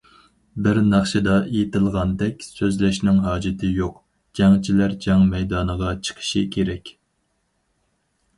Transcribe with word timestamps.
بىر 0.67 0.77
ناخشىدا 0.91 1.35
ئېيتىلغاندەك: 1.41 2.41
سۆزلەشنىڭ 2.61 3.19
ھاجىتى 3.25 3.69
يوق، 3.81 4.01
جەڭچىلەر 4.41 4.97
جەڭ 5.07 5.29
مەيدانىغا 5.35 5.93
چىقىشى 6.09 6.45
كېرەك. 6.59 6.93